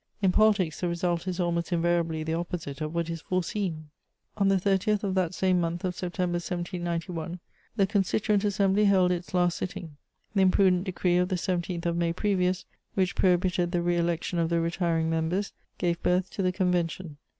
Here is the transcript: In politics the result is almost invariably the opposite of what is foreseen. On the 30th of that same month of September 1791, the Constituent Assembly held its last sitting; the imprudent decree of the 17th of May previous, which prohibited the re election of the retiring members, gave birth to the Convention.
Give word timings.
In 0.19 0.31
politics 0.31 0.79
the 0.81 0.87
result 0.87 1.27
is 1.27 1.39
almost 1.39 1.71
invariably 1.71 2.23
the 2.23 2.33
opposite 2.33 2.81
of 2.81 2.91
what 2.95 3.07
is 3.07 3.21
foreseen. 3.21 3.89
On 4.35 4.47
the 4.47 4.55
30th 4.55 5.03
of 5.03 5.13
that 5.13 5.35
same 5.35 5.61
month 5.61 5.83
of 5.85 5.93
September 5.95 6.37
1791, 6.37 7.39
the 7.75 7.85
Constituent 7.85 8.43
Assembly 8.43 8.85
held 8.85 9.11
its 9.11 9.35
last 9.35 9.59
sitting; 9.59 9.97
the 10.33 10.41
imprudent 10.41 10.85
decree 10.85 11.17
of 11.17 11.29
the 11.29 11.35
17th 11.35 11.85
of 11.85 11.95
May 11.97 12.13
previous, 12.13 12.65
which 12.95 13.15
prohibited 13.15 13.71
the 13.71 13.83
re 13.83 13.95
election 13.95 14.39
of 14.39 14.49
the 14.49 14.59
retiring 14.59 15.07
members, 15.07 15.53
gave 15.77 16.01
birth 16.01 16.31
to 16.31 16.41
the 16.41 16.51
Convention. 16.51 17.17